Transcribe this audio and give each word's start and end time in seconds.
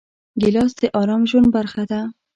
ګیلاس 0.41 0.71
د 0.81 0.83
ارام 0.99 1.21
ژوند 1.29 1.47
برخه 1.55 1.83
ده. 1.91 2.01